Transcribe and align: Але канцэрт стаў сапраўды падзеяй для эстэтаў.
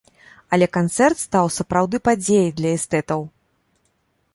Але 0.55 0.67
канцэрт 0.77 1.21
стаў 1.25 1.51
сапраўды 1.57 1.97
падзеяй 2.09 2.51
для 2.63 2.69
эстэтаў. 2.79 3.21